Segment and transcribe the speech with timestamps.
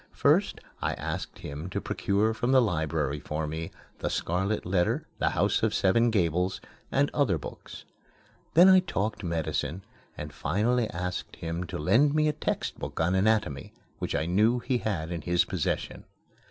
[0.13, 3.69] First I asked him to procure from the library for me
[3.99, 6.59] "The Scarlet Letter," "The House of the Seven Gables,"
[6.91, 7.85] and other books;
[8.55, 9.83] then I talked medicine
[10.17, 14.79] and finally asked him to lend me a textbook on anatomy which I knew he
[14.79, 16.05] had in his possession.